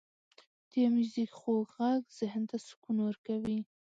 •د 0.71 0.73
میوزیک 0.93 1.31
خوږ 1.39 1.67
ږغ 1.75 1.99
ذهن 2.19 2.43
ته 2.49 2.57
سکون 2.67 2.97
ورکوي. 3.03 3.59